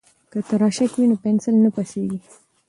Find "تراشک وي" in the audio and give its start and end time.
0.47-1.05